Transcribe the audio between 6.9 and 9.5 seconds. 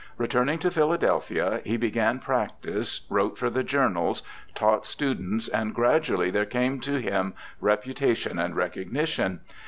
him reputation and recognition.